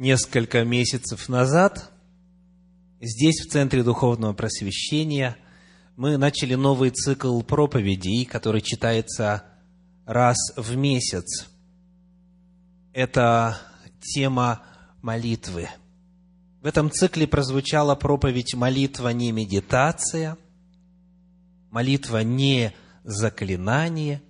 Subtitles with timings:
[0.00, 1.92] несколько месяцев назад
[3.02, 5.36] здесь, в Центре Духовного Просвещения,
[5.94, 9.44] мы начали новый цикл проповедей, который читается
[10.06, 11.48] раз в месяц.
[12.94, 13.60] Это
[14.00, 14.62] тема
[15.02, 15.68] молитвы.
[16.62, 20.38] В этом цикле прозвучала проповедь «Молитва не медитация»,
[21.70, 22.72] «Молитва не
[23.04, 24.22] заклинание»,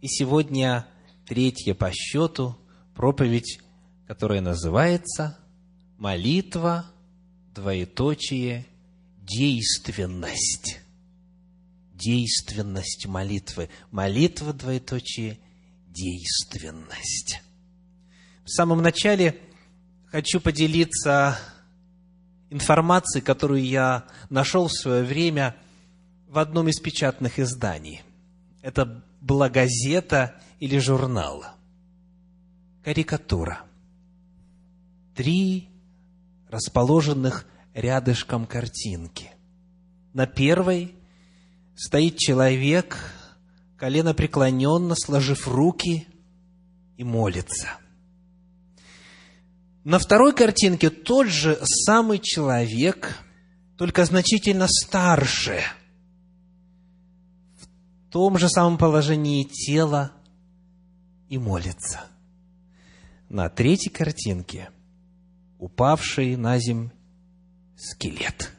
[0.00, 0.86] и сегодня
[1.26, 2.56] третья по счету
[2.94, 3.60] проповедь,
[4.08, 5.38] которая называется
[5.98, 6.86] «Молитва,
[7.54, 8.66] двоеточие,
[9.18, 10.80] действенность».
[11.92, 13.68] Действенность молитвы.
[13.90, 15.38] Молитва, двоеточие,
[15.88, 17.42] действенность.
[18.44, 19.38] В самом начале
[20.06, 21.38] хочу поделиться
[22.48, 25.54] информацией, которую я нашел в свое время
[26.28, 28.00] в одном из печатных изданий.
[28.62, 31.44] Это была газета или журнал.
[32.84, 33.67] Карикатура.
[35.18, 35.68] Три
[36.48, 39.32] расположенных рядышком картинки.
[40.12, 40.94] На первой
[41.74, 42.96] стоит человек,
[43.76, 46.06] колено преклоненно, сложив руки
[46.96, 47.68] и молится–
[49.88, 53.16] на второй картинке тот же самый человек,
[53.78, 55.62] только значительно старше,
[57.56, 60.12] в том же самом положении тела
[61.30, 62.02] и молится.
[63.30, 64.68] На третьей картинке
[65.58, 66.90] упавший на земь
[67.76, 68.52] скелет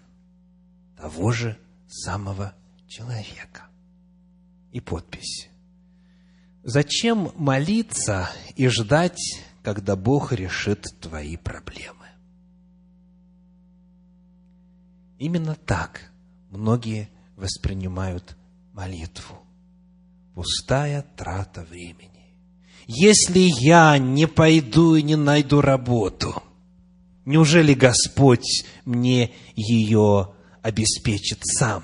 [0.97, 2.53] того же самого
[2.87, 3.63] человека.
[4.71, 5.49] И подпись.
[6.63, 9.19] Зачем молиться и ждать
[9.61, 12.07] когда Бог решит твои проблемы.
[15.17, 16.11] Именно так
[16.49, 18.37] многие воспринимают
[18.73, 19.37] молитву.
[20.33, 22.33] Пустая трата времени.
[22.87, 26.41] Если я не пойду и не найду работу,
[27.29, 31.83] неужели Господь мне ее обеспечит сам?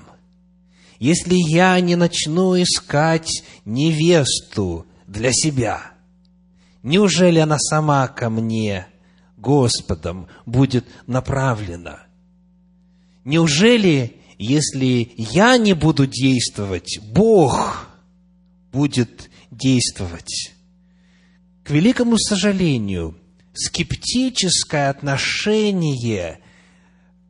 [0.98, 5.92] Если я не начну искать невесту для себя–
[6.86, 8.86] Неужели она сама ко мне,
[9.36, 12.06] Господом, будет направлена?
[13.24, 17.88] Неужели, если я не буду действовать, Бог
[18.70, 20.52] будет действовать?
[21.64, 23.16] К великому сожалению,
[23.58, 26.40] скептическое отношение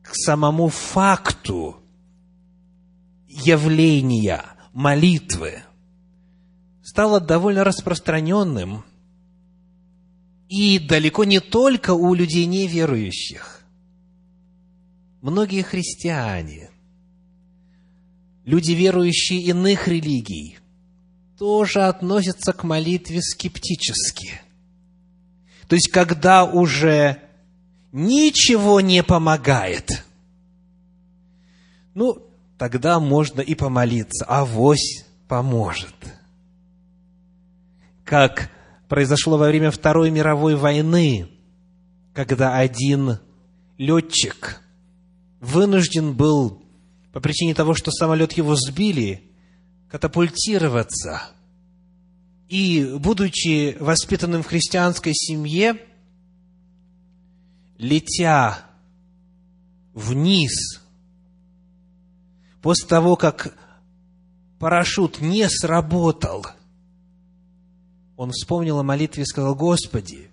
[0.01, 1.77] к самому факту
[3.27, 4.43] явления
[4.73, 5.63] молитвы
[6.83, 8.83] стало довольно распространенным–
[10.49, 13.63] и далеко не только у людей неверующих.
[15.21, 16.69] Многие христиане,
[18.45, 20.57] люди, верующие иных религий,
[21.37, 24.41] тоже относятся к молитве скептически.
[25.67, 27.21] То есть, когда уже
[27.91, 30.05] ничего не помогает,
[31.93, 32.25] ну,
[32.57, 35.95] тогда можно и помолиться, а авось поможет.
[38.05, 38.49] Как
[38.87, 41.29] произошло во время Второй мировой войны,
[42.13, 43.19] когда один
[43.77, 44.61] летчик
[45.39, 46.63] вынужден был,
[47.11, 49.23] по причине того, что самолет его сбили,
[49.89, 51.23] катапультироваться.
[52.49, 55.81] И, будучи воспитанным в христианской семье,
[57.77, 58.65] летя
[59.93, 60.81] вниз,
[62.61, 63.57] после того, как
[64.59, 66.45] парашют не сработал–
[68.17, 70.31] он вспомнил о молитве и сказал, «Господи,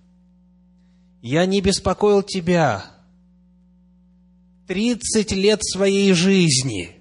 [1.21, 2.87] я не беспокоил Тебя.
[4.67, 6.97] Тридцать лет своей жизни,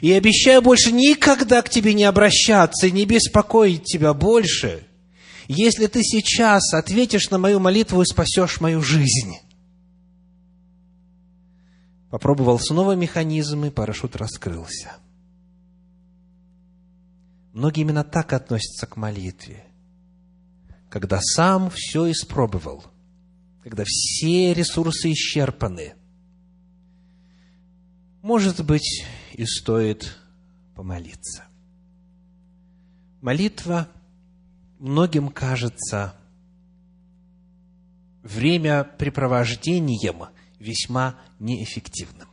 [0.00, 4.86] и обещаю больше никогда к Тебе не обращаться и не беспокоить Тебя больше,
[5.48, 9.36] если Ты сейчас ответишь на мою молитву и спасешь мою жизнь».
[12.10, 14.96] Попробовал снова механизм, и парашют раскрылся–
[17.56, 19.64] Многие именно так относятся к молитве.
[20.90, 22.84] Когда сам все испробовал,
[23.62, 25.94] когда все ресурсы исчерпаны,
[28.20, 30.16] может быть, и стоит
[30.74, 31.44] помолиться.
[33.20, 33.88] Молитва
[34.78, 36.16] многим кажется
[38.22, 40.28] времяпрепровождением
[40.58, 42.28] весьма неэффективным.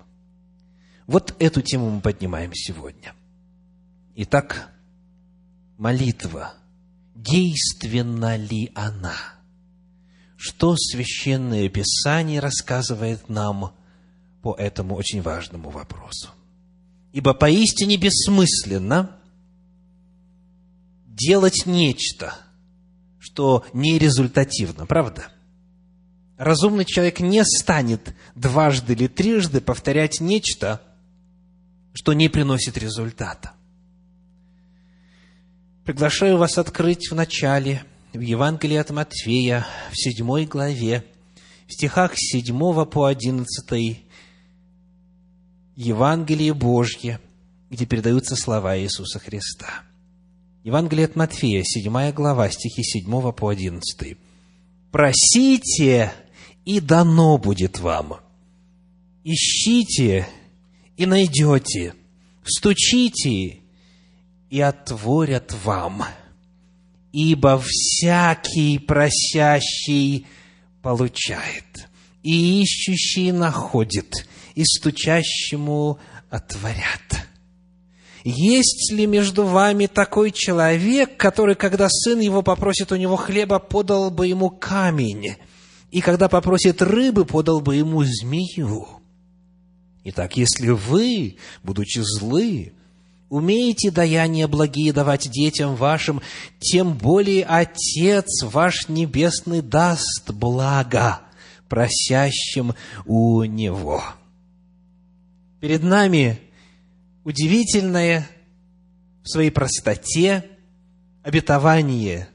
[1.06, 3.14] Вот эту тему мы поднимаем сегодня.
[4.16, 4.72] Итак,
[5.78, 6.54] молитва,
[7.16, 9.18] действенна ли она?
[10.38, 13.74] Что Священное Писание рассказывает нам
[14.42, 16.30] по этому очень важному вопросу?
[17.14, 19.18] Ибо поистине бессмысленно
[21.06, 22.36] делать нечто,
[23.20, 25.32] что не результативно, правда?
[26.38, 30.82] разумный человек не станет дважды или трижды повторять нечто,
[31.94, 33.54] что не приносит результата.
[35.86, 37.84] Приглашаю вас открыть в начале,
[38.14, 41.04] в Евангелии от Матфея, в седьмой главе,
[41.68, 44.06] в стихах с 7 по 11,
[45.76, 47.20] Евангелие Божье,
[47.70, 49.84] где передаются слова Иисуса Христа.
[50.64, 54.18] Евангелие от Матфея, 7 глава, стихи 7 по 11.
[54.92, 56.14] «Просите,
[56.66, 58.20] и дано будет вам.
[59.24, 60.28] Ищите,
[60.96, 61.96] и найдете.
[62.46, 63.60] Стучите,
[64.50, 66.04] и отворят вам.
[67.12, 70.28] Ибо всякий просящий
[70.82, 71.90] получает,
[72.22, 77.28] и ищущий находит, и стучащему отворят.
[78.24, 84.12] Есть ли между вами такой человек, который, когда сын его попросит у него хлеба, подал
[84.12, 85.36] бы ему камень,
[85.92, 88.88] и когда попросит рыбы, подал бы ему змею?
[90.06, 92.74] Итак, если вы, будучи злы,
[93.30, 96.22] умеете даяния благие давать детям вашим,
[96.60, 101.20] тем более Отец ваш Небесный даст благо
[101.68, 102.74] просящим
[103.06, 104.04] у Него.
[105.64, 106.42] Перед нами
[107.24, 108.28] удивительное
[109.24, 110.44] в своей простоте
[111.24, 112.28] обетование,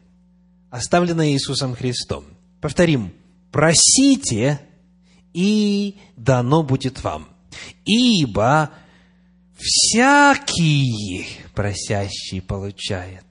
[0.71, 2.25] оставленное Иисусом Христом.
[2.63, 3.13] Повторим,
[3.53, 4.63] просите,
[5.35, 7.29] и дано будет вам.
[7.85, 8.71] Ибо
[9.59, 13.27] Всякий просящий получает.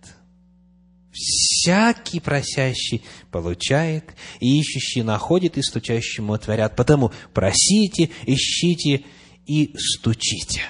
[1.12, 3.02] Всякий просящий
[3.32, 6.76] получает, и ищущий находит, и стучащему отворят.
[6.76, 9.06] Потому просите, ищите
[9.48, 10.62] и стучите.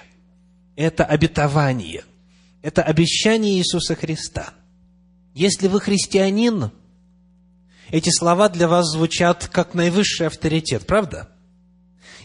[0.76, 2.06] Это обетование,
[2.62, 4.54] это обещание Иисуса Христа.
[5.34, 6.72] Если вы христианин,
[7.90, 11.30] эти слова для вас звучат как наивысший авторитет, правда?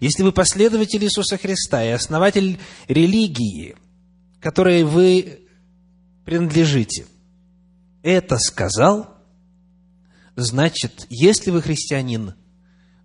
[0.00, 2.58] Если вы последователь Иисуса Христа и основатель
[2.88, 3.76] религии,
[4.40, 5.46] которой вы
[6.24, 7.06] принадлежите,
[8.02, 9.16] это сказал,
[10.34, 12.34] значит, если вы христианин,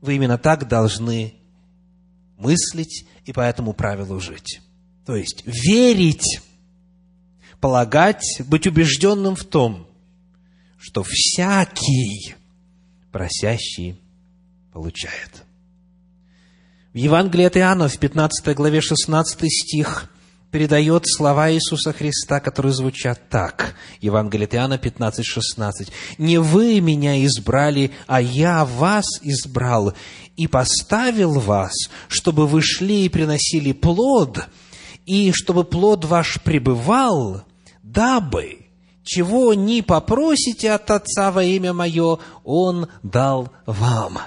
[0.01, 1.35] вы именно так должны
[2.37, 4.61] мыслить и по этому правилу жить.
[5.05, 6.41] То есть верить,
[7.59, 9.87] полагать, быть убежденным в том,
[10.77, 12.35] что всякий
[13.11, 13.99] просящий
[14.71, 15.43] получает.
[16.93, 20.09] В Евангелии от Иоанна, в 15 главе 16 стих,
[20.51, 23.75] передает слова Иисуса Христа, которые звучат так.
[24.01, 25.91] Евангелие от Иоанна 15, 16.
[26.17, 29.93] «Не вы меня избрали, а я вас избрал
[30.37, 31.73] и поставил вас,
[32.07, 34.47] чтобы вы шли и приносили плод,
[35.05, 37.43] и чтобы плод ваш пребывал,
[37.83, 38.67] дабы,
[39.03, 44.19] чего не попросите от Отца во имя Мое, Он дал вам».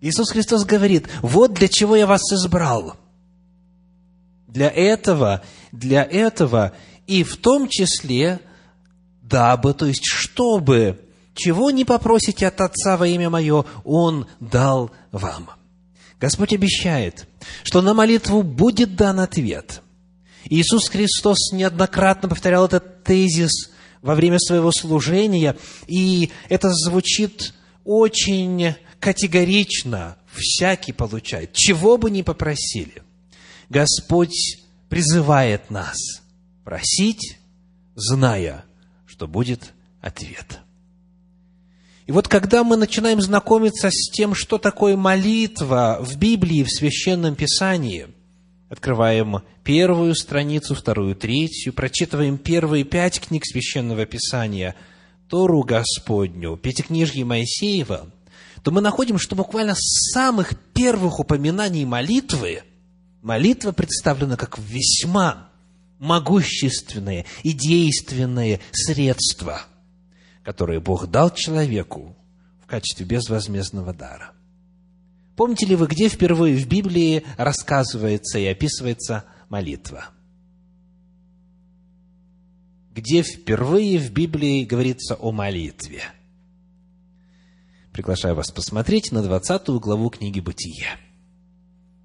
[0.00, 2.94] Иисус Христос говорит, вот для чего я вас избрал.
[4.46, 5.42] Для этого,
[5.72, 6.72] для этого,
[7.06, 8.40] и в том числе,
[9.22, 11.00] дабы, то есть чтобы,
[11.38, 15.50] чего не попросите от Отца во имя Мое, Он дал вам.
[16.20, 17.26] Господь обещает,
[17.62, 19.82] что на молитву будет дан ответ.
[20.44, 23.70] Иисус Христос неоднократно повторял этот тезис
[24.02, 25.56] во время своего служения,
[25.86, 33.02] и это звучит очень категорично всякий получает, чего бы ни попросили.
[33.68, 34.58] Господь
[34.88, 35.96] призывает нас
[36.64, 37.38] просить,
[37.94, 38.64] зная,
[39.06, 40.60] что будет ответ.
[42.08, 47.36] И вот когда мы начинаем знакомиться с тем, что такое молитва в Библии, в Священном
[47.36, 48.08] Писании,
[48.68, 54.74] открываем первую страницу, вторую, третью, прочитываем первые пять книг Священного Писания,
[55.28, 58.10] Тору Господню, Пятикнижье Моисеева–
[58.62, 62.62] то мы находим, что буквально с самых первых упоминаний молитвы
[63.22, 65.48] молитва представлена как весьма
[65.98, 69.62] могущественное и действенное средство,
[70.48, 72.16] которое Бог дал человеку
[72.62, 74.32] в качестве безвозмездного дара.
[75.36, 80.06] Помните ли вы, где впервые в Библии рассказывается и описывается молитва?
[82.92, 86.00] Где впервые в Библии говорится о молитве–
[87.92, 90.86] Приглашаю вас посмотреть на 20 главу книги «Бытие».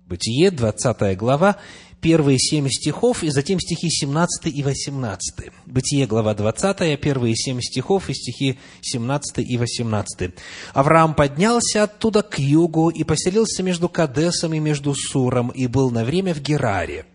[0.07, 1.57] Бытие, 20 глава,
[2.03, 5.51] первые семь стихов, и затем стихи 17 и 18.
[5.65, 10.33] Бытие, глава 20, первые семь стихов и стихи 17 и 18.
[10.74, 16.03] «Авраам поднялся оттуда к югу и поселился между Кадесом и между Суром, и был на
[16.03, 17.05] время в Гераре.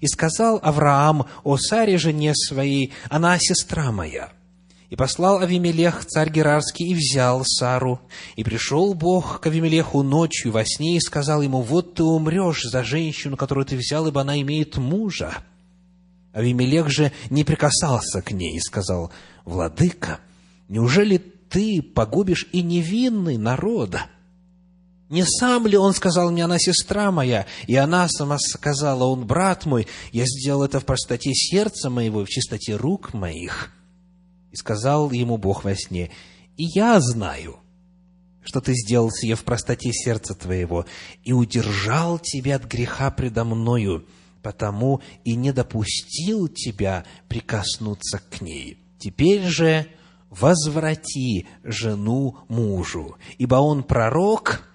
[0.00, 4.30] И сказал Авраам о Саре, жене своей, она сестра моя.
[4.88, 8.00] И послал Авимелех, царь Герарский, и взял Сару.
[8.36, 12.84] И пришел Бог к Авимелеху ночью во сне и сказал ему, «Вот ты умрешь за
[12.84, 15.34] женщину, которую ты взял, ибо она имеет мужа».
[16.32, 19.10] Авимелех же не прикасался к ней и сказал,
[19.44, 20.20] «Владыка,
[20.68, 24.06] неужели ты погубишь и невинный народа?»
[25.08, 29.64] Не сам ли он сказал мне, она сестра моя, и она сама сказала, он брат
[29.64, 33.70] мой, я сделал это в простоте сердца моего и в чистоте рук моих.
[34.56, 36.10] И сказал ему Бог во сне,
[36.56, 37.58] и я знаю,
[38.42, 40.86] что ты сделал сие в простоте сердца твоего,
[41.24, 44.06] и удержал тебя от греха предо мною,
[44.40, 48.78] потому и не допустил тебя прикоснуться к ней.
[48.98, 49.88] Теперь же
[50.30, 54.66] возврати жену мужу, ибо он пророк,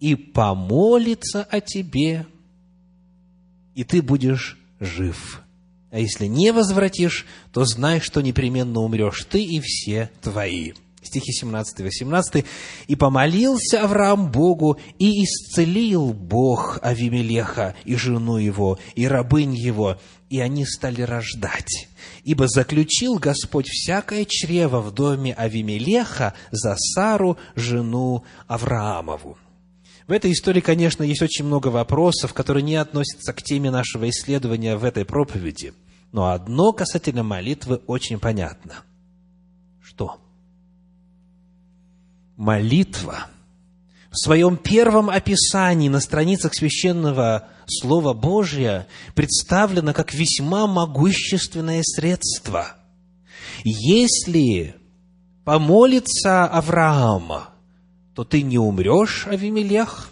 [0.00, 2.26] и помолится о тебе,
[3.76, 5.44] и ты будешь жив.
[5.90, 10.72] А если не возвратишь, то знай, что непременно умрешь ты и все твои.
[11.02, 12.44] Стихи 17 и 18.
[12.88, 20.40] «И помолился Авраам Богу, и исцелил Бог Авимелеха и жену его, и рабынь его, и
[20.40, 21.88] они стали рождать.
[22.24, 29.38] Ибо заключил Господь всякое чрево в доме Авимелеха за Сару, жену Авраамову».
[30.08, 34.76] В этой истории, конечно, есть очень много вопросов, которые не относятся к теме нашего исследования
[34.76, 35.74] в этой проповеди.
[36.12, 38.76] Но одно касательно молитвы очень понятно.
[39.82, 40.18] Что?
[42.36, 43.26] Молитва
[44.10, 52.68] в своем первом описании на страницах священного Слова Божия представлена как весьма могущественное средство.
[53.62, 54.74] Если
[55.44, 57.50] помолится Авраама,
[58.18, 60.10] то ты не умрешь, Авимелех.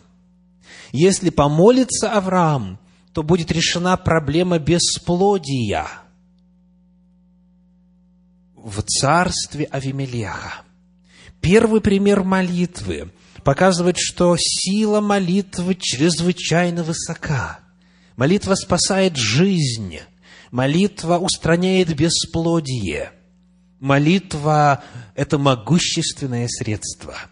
[0.92, 2.78] Если помолится Авраам,
[3.12, 5.88] то будет решена проблема бесплодия
[8.54, 10.62] в царстве Авимелеха.
[11.40, 13.10] Первый пример молитвы
[13.42, 17.58] показывает, что сила молитвы чрезвычайно высока.
[18.14, 19.98] Молитва спасает жизнь.
[20.52, 23.10] Молитва устраняет бесплодие.
[23.80, 24.84] Молитва–
[25.16, 27.16] это могущественное средство–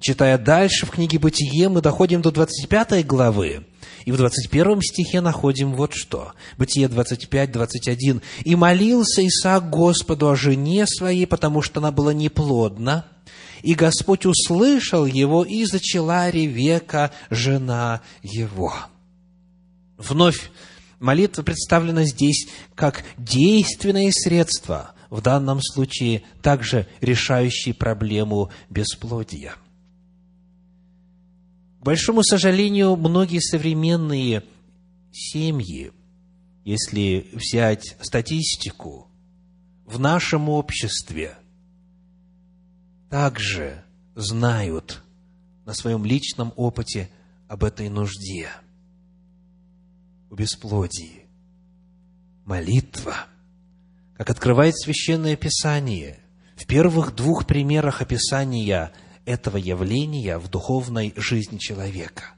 [0.00, 3.64] Читая дальше в книге «Бытие», мы доходим до 25 главы,
[4.04, 6.32] и в 21 стихе находим вот что.
[6.58, 8.22] Бытие 25, 21.
[8.44, 13.06] «И молился Исаак Господу о жене своей, потому что она была неплодна,
[13.62, 18.74] и Господь услышал его, и зачала Ревека, жена его».
[19.96, 20.50] Вновь
[21.00, 29.54] молитва представлена здесь как действенное средство, в данном случае также решающее проблему бесплодия–
[31.86, 34.42] большому сожалению, многие современные
[35.12, 35.92] семьи,
[36.64, 39.06] если взять статистику,
[39.84, 41.38] в нашем обществе
[43.08, 43.84] также
[44.16, 45.00] знают
[45.64, 47.08] на своем личном опыте
[47.46, 48.48] об этой нужде,
[50.28, 51.22] о бесплодии.
[52.44, 53.14] Молитва,
[54.16, 56.18] как открывает Священное Писание,
[56.56, 58.90] в первых двух примерах описания–
[59.26, 62.34] этого явления в духовной жизни человека.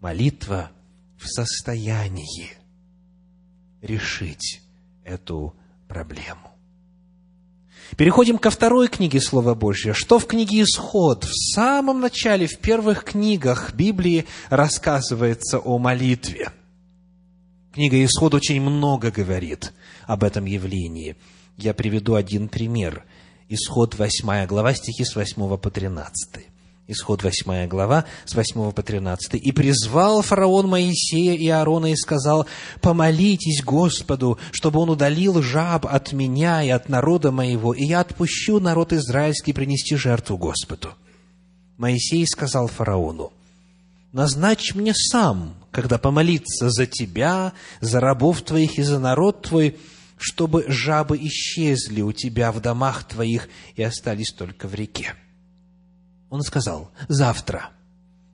[0.00, 0.70] Молитва
[1.16, 2.50] в состоянии
[3.80, 4.62] решить
[5.04, 5.54] эту
[5.86, 6.50] проблему.
[7.96, 9.94] Переходим ко второй книге Слова Божьего.
[9.94, 11.24] Что в книге Исход?
[11.24, 16.50] В самом начале, в первых книгах Библии рассказывается о молитве.
[17.72, 19.72] Книга Исход очень много говорит
[20.06, 21.16] об этом явлении.
[21.56, 23.04] Я приведу один пример.
[23.48, 26.46] Исход 8 глава, стихи с 8 по 13.
[26.88, 29.34] Исход 8 глава, с 8 по 13.
[29.34, 32.46] «И призвал фараон Моисея и Аарона и сказал,
[32.80, 38.60] «Помолитесь Господу, чтобы он удалил жаб от меня и от народа моего, и я отпущу
[38.60, 40.94] народ израильский принести жертву Господу».
[41.76, 43.32] Моисей сказал фараону,
[44.12, 49.76] «Назначь мне сам, когда помолиться за тебя, за рабов твоих и за народ твой,
[50.26, 55.12] чтобы жабы исчезли у тебя в домах твоих и остались только в реке.
[56.30, 57.68] Он сказал, завтра.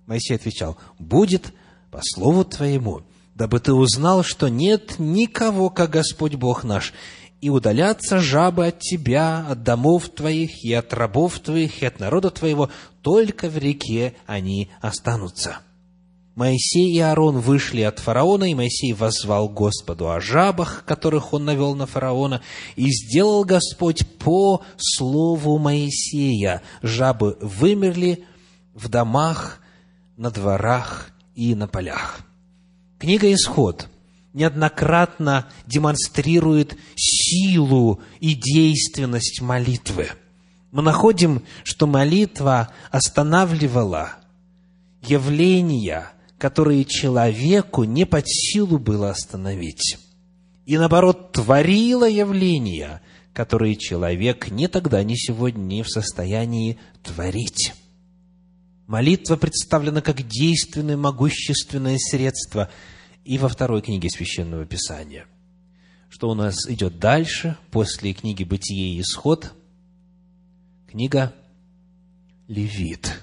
[0.06, 1.52] Моисей отвечал, будет
[1.90, 3.02] по слову твоему,
[3.34, 6.94] дабы ты узнал, что нет никого, как Господь Бог наш,
[7.40, 12.30] и удалятся жабы от тебя, от домов твоих, и от рабов твоих, и от народа
[12.30, 12.70] твоего,
[13.02, 15.58] только в реке они останутся.
[16.40, 21.74] Моисей и Аарон вышли от фараона, и Моисей воззвал Господу о жабах, которых он навел
[21.74, 22.40] на фараона,
[22.76, 26.62] и сделал Господь по слову Моисея.
[26.80, 28.24] Жабы вымерли
[28.72, 29.60] в домах,
[30.16, 32.20] на дворах и на полях.
[32.98, 33.88] Книга «Исход»
[34.32, 40.08] неоднократно демонстрирует силу и действенность молитвы.
[40.72, 44.12] Мы находим, что молитва останавливала
[45.02, 49.98] явления, которые человеку не под силу было остановить.
[50.64, 53.02] И наоборот, творила явления,
[53.34, 57.74] которые человек ни тогда, ни сегодня не в состоянии творить.
[58.86, 62.70] Молитва представлена как действенное, могущественное средство
[63.26, 65.26] и во второй книге Священного Писания.
[66.08, 69.52] Что у нас идет дальше, после книги «Бытие и исход»?
[70.88, 71.34] Книга
[72.48, 73.19] Левит.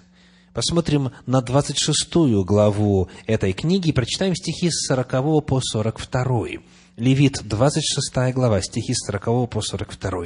[0.58, 6.48] Посмотрим на 26 главу этой книги и прочитаем стихи с 40 по 42.
[6.98, 10.26] Левит, 26 глава, стихи с 40 по 42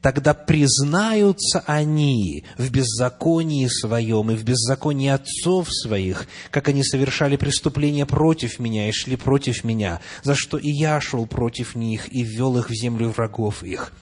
[0.00, 8.06] тогда признаются они в беззаконии своем и в беззаконии отцов своих, как они совершали преступления
[8.06, 12.56] против меня и шли против меня, за что и я шел против них и ввел
[12.58, 13.92] их в землю врагов их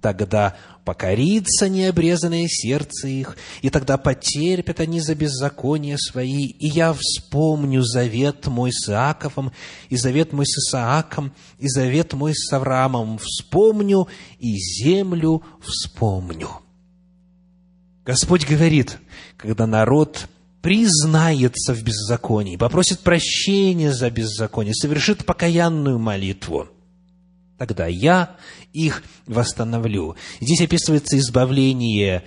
[0.00, 0.56] тогда
[0.88, 8.46] покорится необрезанное сердце их, и тогда потерпят они за беззаконие свои, и я вспомню завет
[8.46, 9.52] мой с Иаковом,
[9.90, 13.18] и завет мой с Исааком, и завет мой с Авраамом.
[13.18, 16.48] Вспомню, и землю вспомню».
[18.06, 18.96] Господь говорит,
[19.36, 20.26] когда народ
[20.62, 26.66] признается в беззаконии, попросит прощения за беззаконие, совершит покаянную молитву–
[27.58, 28.36] тогда я
[28.72, 30.16] их восстановлю.
[30.40, 32.24] Здесь описывается избавление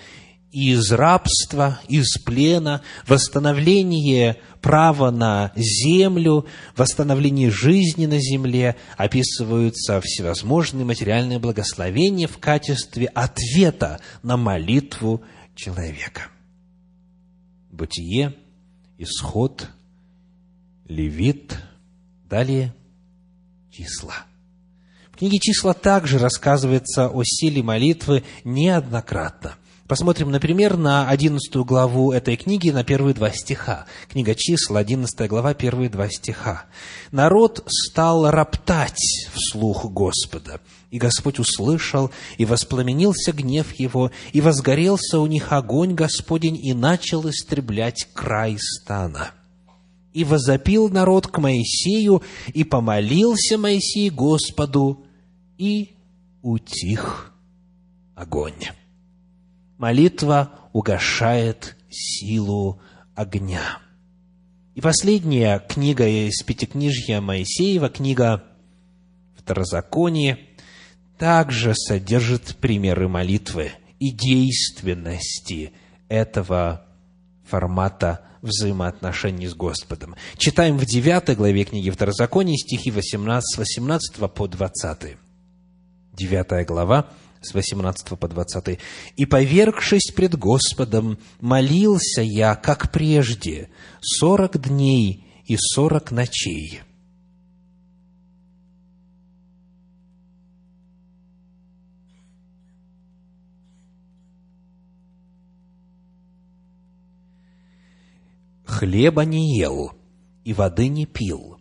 [0.52, 6.46] из рабства, из плена, восстановление права на землю,
[6.76, 15.24] восстановление жизни на земле, описываются всевозможные материальные благословения в качестве ответа на молитву
[15.56, 16.28] человека.
[17.72, 18.36] Бытие,
[18.98, 19.70] исход,
[20.86, 21.58] левит,
[22.26, 22.76] далее
[23.72, 24.26] числа–
[25.22, 29.54] книге «Числа» также рассказывается о силе молитвы неоднократно.
[29.88, 33.86] Посмотрим, например, на 11 главу этой книги, на первые два стиха.
[34.10, 36.64] Книга числа, 11 глава, первые два стиха.
[37.12, 45.28] «Народ стал роптать вслух Господа, и Господь услышал, и воспламенился гнев его, и возгорелся у
[45.28, 49.34] них огонь Господень, и начал истреблять край стана».
[50.14, 52.24] И возопил народ к Моисею,
[52.56, 55.06] и помолился Моисей Господу,
[55.62, 55.92] и
[56.42, 57.32] утих
[58.16, 58.64] огонь.
[59.78, 62.82] Молитва угошает силу
[63.14, 63.78] огня.
[64.74, 68.44] И последняя книга из Пятикнижья Моисеева, книга
[69.38, 70.40] Второзаконие,
[71.20, 75.74] также содержит примеры молитвы и действенности
[76.10, 76.88] этого
[77.48, 80.16] формата взаимоотношений с Господом.
[80.38, 85.18] Читаем в 9 главе книги Второзакония стихи 18, 18 по 20.
[86.14, 87.10] 9 глава,
[87.42, 88.80] с 18 по 20.
[89.18, 93.70] «И, повергшись пред Господом, молился я, как прежде,
[94.02, 96.82] сорок дней и сорок ночей».
[108.82, 109.92] хлеба не ел
[110.44, 111.60] и воды не пил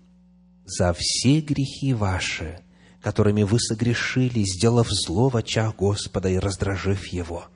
[0.65, 2.61] за все грехи ваши,
[3.03, 7.47] которыми вы согрешили, сделав зло в очах Господа и раздражив Его.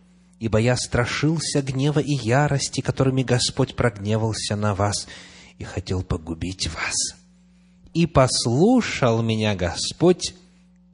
[0.40, 5.06] Ибо я страшился гнева и ярости, которыми Господь прогневался на вас
[5.58, 6.94] и хотел погубить вас.
[7.92, 10.34] И послушал меня Господь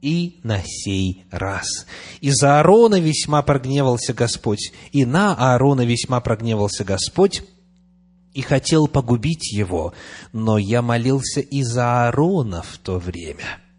[0.01, 1.87] и на сей раз.
[2.19, 7.43] И за Аарона весьма прогневался Господь, и на Аарона весьма прогневался Господь,
[8.33, 9.93] и хотел погубить его,
[10.31, 13.59] но я молился и за Аарона в то время–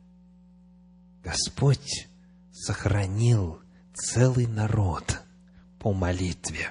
[1.25, 2.09] Господь
[2.53, 3.61] сохранил
[3.95, 5.21] целый народ
[5.79, 6.71] по молитве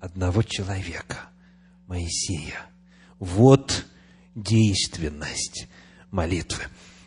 [0.00, 1.28] одного человека,
[1.86, 2.66] Моисея.
[3.18, 3.84] Вот
[4.34, 5.66] действенность
[6.10, 6.62] молитвы.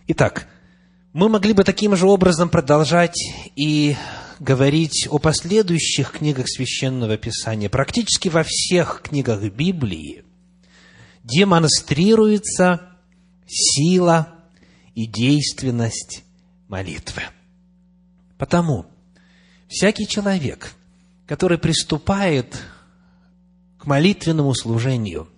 [0.08, 0.48] Итак,
[1.14, 3.18] мы могли бы таким же образом продолжать
[3.56, 3.96] и
[4.40, 7.70] говорить о последующих книгах Священного Писания.
[7.70, 10.26] Практически во всех книгах Библии
[11.24, 12.82] демонстрируется
[13.48, 14.34] сила
[14.96, 16.24] и действенность
[16.74, 17.22] молитвы.
[18.40, 18.88] Потому
[19.68, 20.74] всякий человек,
[21.28, 22.60] который приступает
[23.78, 25.30] к молитвенному служению,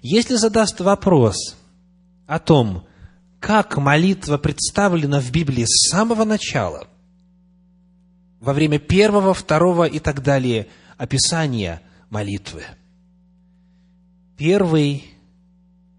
[0.00, 1.56] если задаст вопрос
[2.28, 2.86] о том,
[3.40, 6.86] как молитва представлена в Библии с самого начала,
[8.38, 12.62] во время первого, второго и так далее описания молитвы,
[14.36, 15.04] первый,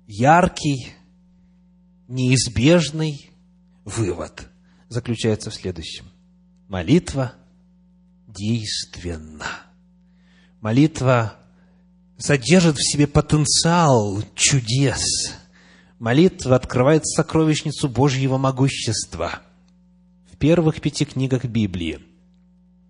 [0.07, 0.93] яркий,
[2.07, 3.28] неизбежный
[3.89, 4.47] вывод.
[4.87, 6.05] заключается в следующем.
[6.67, 7.33] Молитва
[8.27, 9.45] действенна.
[10.61, 11.35] Молитва
[12.17, 15.33] содержит в себе потенциал чудес.
[15.99, 19.41] Молитва открывает сокровищницу Божьего могущества.
[20.31, 21.99] В первых пяти книгах Библии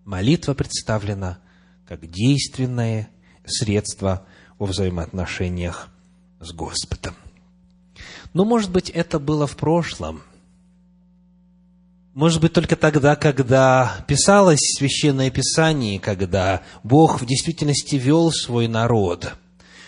[0.06, 1.40] молитва представлена
[1.88, 3.10] как действенное
[3.46, 4.26] средство
[4.58, 5.90] во взаимоотношениях
[6.40, 7.16] с Господом.
[8.34, 10.22] Но, может быть, это было в прошлом.
[12.14, 19.36] Может быть, только тогда, когда писалось Священное Писание, когда Бог в действительности вел свой народ.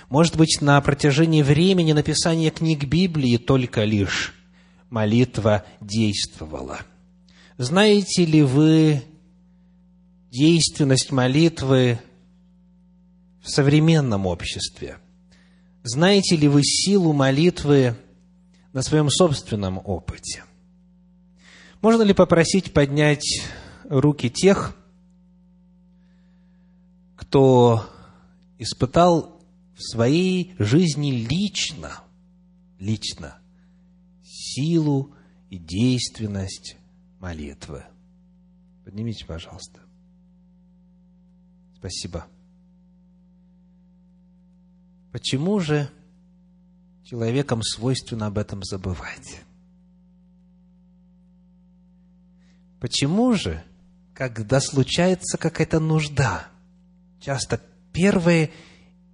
[0.09, 4.33] Может быть, на протяжении времени написания книг Библии только лишь
[4.89, 6.81] молитва действовала.
[7.57, 9.03] Знаете ли вы
[10.29, 11.99] действенность молитвы
[13.41, 14.97] в современном обществе?
[15.83, 17.95] Знаете ли вы силу молитвы
[18.73, 20.43] на своем собственном опыте?
[21.81, 23.43] Можно ли попросить поднять
[23.85, 24.75] руки тех,
[27.15, 27.83] кто
[28.59, 29.41] испытал
[29.75, 32.03] в своей жизни лично,
[32.77, 33.39] лично
[34.23, 35.15] силу
[35.49, 36.77] и действенность
[37.19, 37.83] молитвы?
[38.85, 39.79] Поднимите, пожалуйста.
[41.77, 42.27] Спасибо.
[45.11, 45.89] Почему же
[47.03, 49.41] человекам свойственно об этом забывать?
[52.81, 53.63] Почему же,
[54.15, 56.47] когда случается какая-то нужда,
[57.19, 57.61] часто
[57.93, 58.49] первое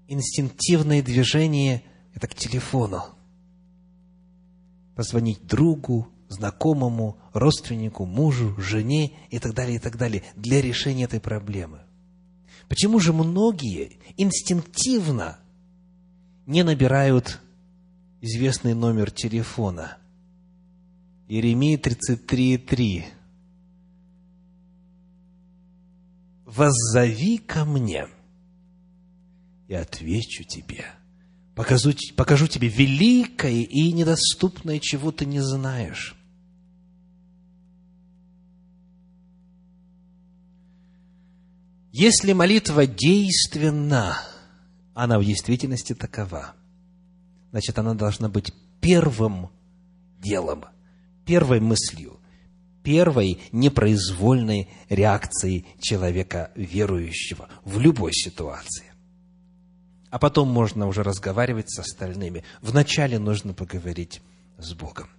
[0.07, 3.03] инстинктивное движение– это к телефону.
[4.95, 11.19] Позвонить другу, знакомому, родственнику, мужу, жене и так далее, и так далее, для решения этой
[11.19, 11.81] проблемы.
[12.69, 15.39] Почему же многие инстинктивно
[16.45, 17.41] не набирают
[18.21, 19.97] известный номер телефона?
[21.27, 23.16] Иеремия 33,3
[26.57, 28.07] воззови ко мне,
[29.67, 30.85] и отвечу тебе.
[31.55, 36.15] Покажу, покажу тебе великое и недоступное, чего ты не знаешь.
[41.91, 44.17] Если молитва действенна,
[44.93, 46.53] она в действительности такова,
[47.49, 49.49] значит, она должна быть первым
[50.19, 50.65] делом,
[51.25, 52.16] первой мыслью,
[52.87, 58.85] первой непроизвольной реакцией человека верующего в любой ситуации.
[60.09, 62.45] А потом можно уже разговаривать с остальными.
[62.61, 64.21] Вначале нужно поговорить
[64.57, 65.09] с Богом.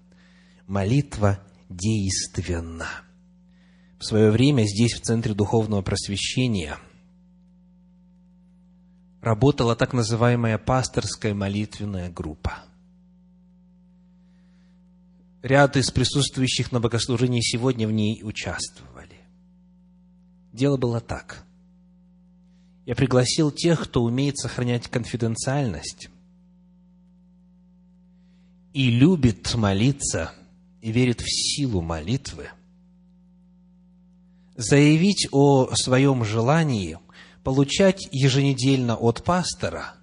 [0.66, 2.88] Молитва действенна.
[3.98, 6.78] В свое время здесь, в Центре Духовного Просвещения,
[9.20, 12.62] работала так называемая пасторская молитвенная группа–
[15.42, 19.20] ряд из присутствующих на богослужении сегодня в ней участвовали.
[20.53, 21.44] Дело было так.
[22.87, 26.09] Я пригласил тех, кто умеет сохранять конфиденциальность
[28.72, 30.33] и любит молиться
[30.81, 32.48] и верит в силу молитвы,
[34.57, 36.98] заявить о своем желании
[37.44, 39.94] получать еженедельно от пастора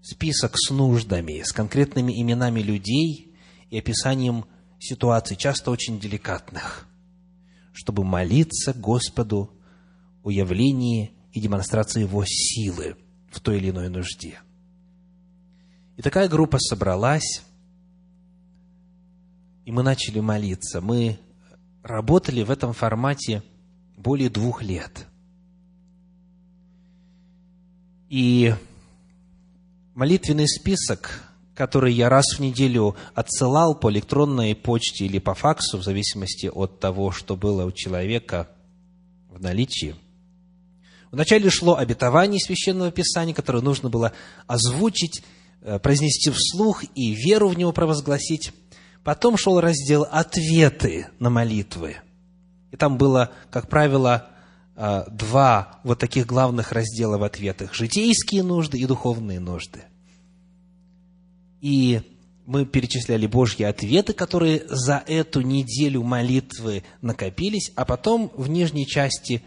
[0.00, 3.26] список с нуждами, с конкретными именами людей–
[3.70, 4.44] и описанием
[4.78, 6.86] ситуаций, часто очень деликатных,
[7.72, 9.50] чтобы молиться Господу
[10.22, 12.96] о явлении и демонстрации Его силы
[13.30, 14.40] в той или иной нужде.
[15.96, 17.42] И такая группа собралась,
[19.64, 20.80] и мы начали молиться.
[20.80, 21.18] Мы
[21.82, 23.42] работали в этом формате
[23.96, 25.06] более двух лет.
[28.08, 28.52] И
[29.94, 31.29] молитвенный список
[31.60, 36.80] который я раз в неделю отсылал по электронной почте или по факсу, в зависимости от
[36.80, 38.48] того, что было у человека
[39.28, 39.94] в наличии.
[41.10, 44.14] Вначале шло обетование Священного Писания, которое нужно было
[44.46, 45.22] озвучить,
[45.60, 48.54] э, произнести вслух и веру в него провозгласить.
[49.04, 51.98] Потом шел раздел «Ответы на молитвы».
[52.70, 54.30] И там было, как правило,
[54.76, 59.84] э, два вот таких главных раздела в ответах– житейские нужды и духовные нужды
[61.60, 62.02] и
[62.46, 69.42] мы перечисляли Божьи ответы, которые за эту неделю молитвы накопились, а потом в нижней части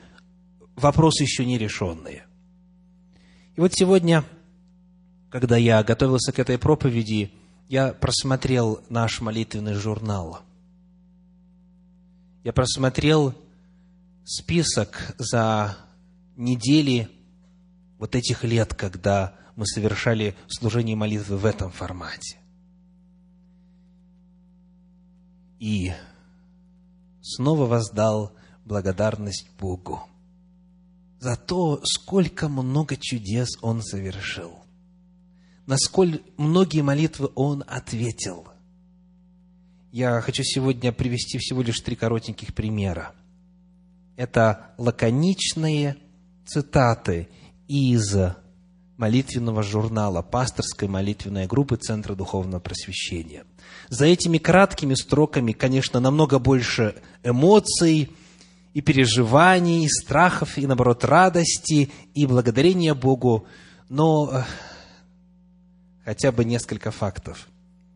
[0.75, 2.25] вопросы еще не решенные.
[3.55, 4.23] И вот сегодня,
[5.29, 7.31] когда я готовился к этой проповеди,
[7.67, 10.39] я просмотрел наш молитвенный журнал.
[12.43, 13.33] Я просмотрел
[14.23, 15.77] список за
[16.35, 17.09] недели
[17.99, 22.37] вот этих лет, когда мы совершали служение молитвы в этом формате.
[25.59, 25.93] И
[27.21, 28.33] снова воздал
[28.65, 30.03] благодарность Богу
[31.19, 34.59] за то, сколько много чудес он совершил,
[35.65, 38.47] насколько многие молитвы он ответил.
[39.91, 43.13] Я хочу сегодня привести всего лишь три коротеньких примера.
[44.17, 45.97] Это лаконичные
[46.45, 47.29] цитаты
[47.67, 48.15] из
[49.03, 53.43] молитвенного журнала пасторской молитвенной группы Центра Духовного Просвещения.
[53.89, 58.09] За этими краткими строками, конечно, намного больше эмоций
[58.73, 63.45] и переживаний, и страхов, и, наоборот, радости, и благодарения Богу,
[63.89, 64.43] но э,
[66.05, 67.49] хотя бы несколько фактов.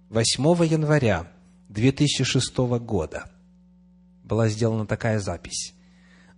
[0.09, 1.31] 8 января
[1.69, 3.29] 2006 года
[4.25, 5.73] была сделана такая запись.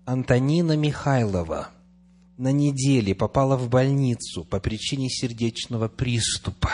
[0.05, 1.69] Антонина Михайлова–
[2.39, 6.71] на неделе попала в больницу по причине сердечного приступа.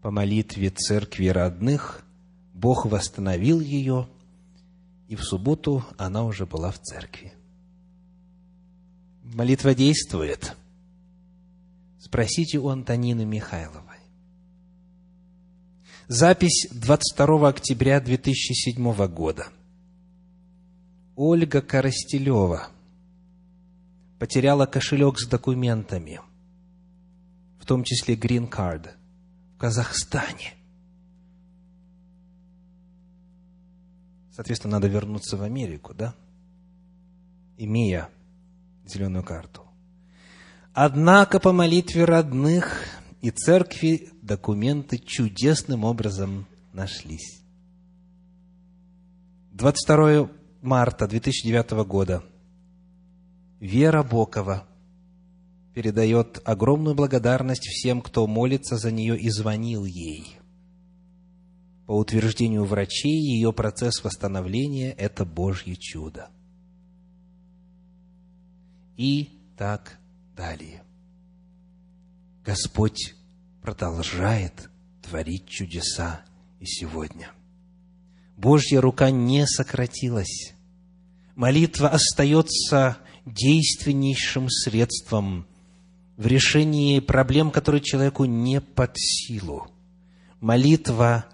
[0.00, 2.04] По молитве церкви родных
[2.54, 4.08] Бог восстановил ее,
[5.08, 7.32] и в субботу она уже была в церкви.
[9.24, 10.56] Молитва действует.
[11.98, 13.98] Спросите у Антонины Михайловой.
[16.06, 19.48] Запись 22 октября 2007 года.
[21.16, 22.68] Ольга Коростелева–
[24.20, 26.20] потеряла кошелек с документами,
[27.58, 28.94] в том числе грин-кард,
[29.54, 30.52] в Казахстане.
[34.30, 36.14] Соответственно, надо вернуться в Америку, да?
[37.56, 38.10] Имея
[38.84, 39.62] зеленую карту.
[40.74, 42.84] Однако по молитве родных
[43.22, 47.40] и церкви документы чудесным образом нашлись.
[49.52, 50.28] 22
[50.60, 52.22] марта 2009 года
[53.60, 54.66] Вера Бокова
[55.74, 60.38] передает огромную благодарность всем, кто молится за нее и звонил ей.
[61.86, 66.30] По утверждению врачей, ее процесс восстановления– это Божье чудо.
[68.96, 69.98] И так
[70.34, 70.82] далее.
[72.44, 73.14] Господь
[73.60, 74.70] продолжает
[75.02, 76.22] творить чудеса
[76.60, 77.30] и сегодня.
[78.38, 80.54] Божья рука не сократилась.
[81.34, 82.98] Молитва остается
[83.34, 85.46] действеннейшим средством
[86.16, 89.68] в решении проблем, которые человеку не под силу.
[90.40, 91.26] Молитва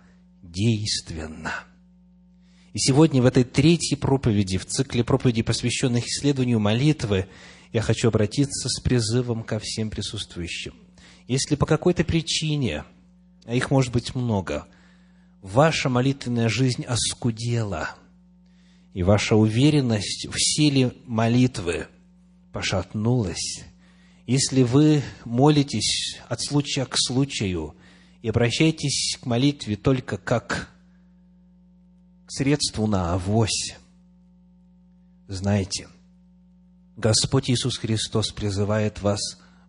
[0.42, 1.52] действенна.
[2.72, 7.26] И сегодня в этой третьей проповеди, в цикле проповедей, посвященных исследованию молитвы,
[7.72, 10.74] я хочу обратиться с призывом ко всем присутствующим.
[11.26, 12.84] Если по какой-то причине,
[13.44, 14.66] а их может быть много,
[15.42, 17.94] ваша молитвенная жизнь оскудела–
[18.96, 21.86] и ваша уверенность в силе молитвы
[22.50, 23.62] пошатнулась,
[24.26, 27.76] если вы молитесь от случая к случаю
[28.22, 30.70] и обращаетесь к молитве только как
[32.24, 33.76] к средству на авось,
[35.28, 35.88] знайте,
[36.96, 39.20] Господь Иисус Христос призывает вас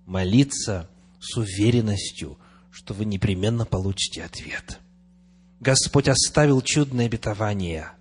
[0.06, 2.40] молиться с уверенностью,
[2.72, 4.80] что вы непременно получите ответ.
[5.60, 7.92] Господь оставил чудное обетование–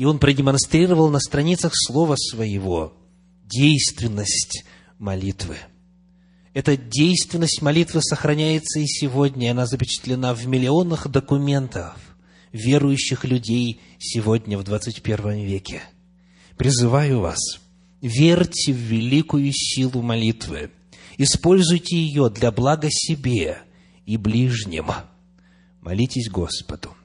[0.00, 2.94] и он продемонстрировал на страницах Слова Своего
[3.44, 4.64] действенность
[4.98, 5.58] молитвы.
[6.54, 11.98] Эта действенность молитвы сохраняется и сегодня, она запечатлена в миллионах документов
[12.50, 15.82] верующих людей сегодня в 21 веке.
[16.56, 17.60] Призываю вас,
[18.00, 20.70] верьте в великую силу молитвы,
[21.18, 23.58] используйте ее для блага себе
[24.06, 24.86] и ближним.
[25.82, 26.96] Молитесь Господу,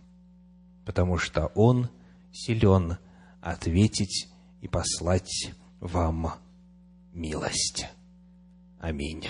[0.85, 1.89] потому что Он–
[2.35, 2.97] силен
[3.41, 4.27] ответить
[4.61, 6.33] и послать вам
[7.13, 7.87] милость.
[8.79, 9.25] Аминь.